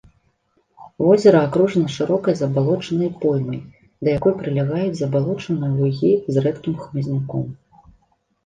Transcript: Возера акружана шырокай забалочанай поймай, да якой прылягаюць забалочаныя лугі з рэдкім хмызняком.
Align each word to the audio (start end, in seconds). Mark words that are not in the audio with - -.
Возера 1.03 1.39
акружана 1.47 1.89
шырокай 1.97 2.35
забалочанай 2.39 3.11
поймай, 3.25 3.61
да 4.07 4.15
якой 4.17 4.33
прылягаюць 4.41 4.97
забалочаныя 5.01 5.71
лугі 5.79 6.11
з 6.11 6.35
рэдкім 6.47 6.75
хмызняком. 6.83 7.45